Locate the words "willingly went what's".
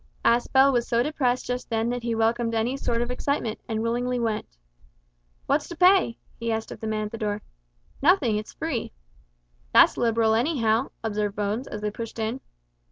3.83-5.67